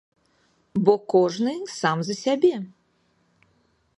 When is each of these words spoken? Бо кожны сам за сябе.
Бо 0.87 0.93
кожны 1.15 1.53
сам 1.79 1.97
за 2.09 2.15
сябе. 2.23 2.53